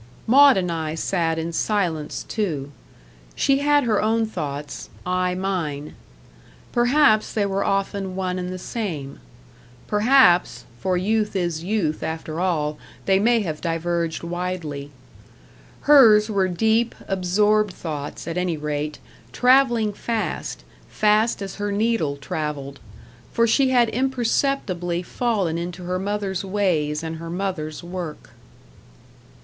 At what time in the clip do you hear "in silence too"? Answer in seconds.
1.37-2.71